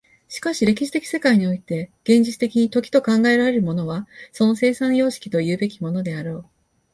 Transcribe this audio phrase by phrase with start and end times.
[0.29, 6.45] しかし歴史的世界において現実的に時と考えられるものはその生産様式というべきものであろう。